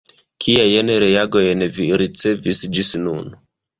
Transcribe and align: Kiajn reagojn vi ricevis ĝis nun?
Kiajn 0.43 0.89
reagojn 1.03 1.61
vi 1.77 1.91
ricevis 2.03 2.63
ĝis 2.79 2.91
nun? 3.07 3.29